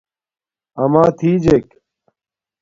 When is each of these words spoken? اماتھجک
اماتھجک 0.81 1.67